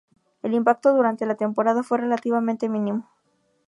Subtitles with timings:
[0.41, 3.07] El impacto durante la temporada fue relativamente mínimo.